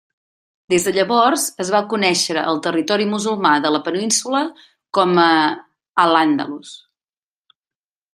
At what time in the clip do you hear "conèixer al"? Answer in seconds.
1.91-2.61